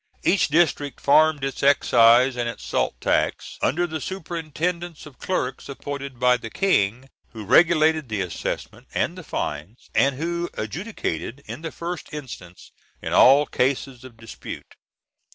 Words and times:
Each 0.23 0.47
district 0.47 0.99
farmed 0.99 1.43
its 1.43 1.61
excise 1.61 2.35
and 2.35 2.49
its 2.49 2.63
salt 2.63 2.99
tax, 2.99 3.59
under 3.61 3.85
the 3.85 4.01
superintendence 4.01 5.05
of 5.05 5.19
clerks 5.19 5.69
appointed 5.69 6.19
by 6.19 6.37
the 6.37 6.49
King, 6.49 7.07
who 7.33 7.45
regulated 7.45 8.09
the 8.09 8.21
assessment 8.21 8.87
and 8.95 9.15
the 9.15 9.23
fines, 9.23 9.91
and 9.93 10.15
who 10.15 10.49
adjudicated 10.55 11.43
in 11.45 11.61
the 11.61 11.71
first 11.71 12.11
instance 12.15 12.71
in 12.99 13.13
all 13.13 13.45
cases 13.45 14.03
of 14.03 14.17
dispute. 14.17 14.73